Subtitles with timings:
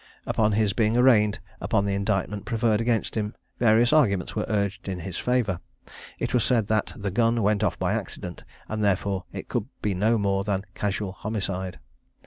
[0.25, 5.01] Upon his being arraigned upon the indictment preferred against him, various arguments were urged in
[5.01, 5.59] his favour.
[6.17, 9.93] It was said "That the gun went off by accident, and therefore it could be
[9.93, 11.77] no more than casual homicide.